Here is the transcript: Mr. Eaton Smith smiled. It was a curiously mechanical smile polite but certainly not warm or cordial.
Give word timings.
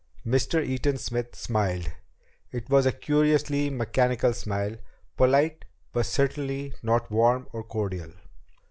Mr. 0.25 0.65
Eaton 0.65 0.97
Smith 0.97 1.35
smiled. 1.35 1.91
It 2.51 2.67
was 2.71 2.87
a 2.87 2.91
curiously 2.91 3.69
mechanical 3.69 4.33
smile 4.33 4.77
polite 5.15 5.63
but 5.93 6.07
certainly 6.07 6.73
not 6.81 7.11
warm 7.11 7.45
or 7.53 7.63
cordial. 7.63 8.11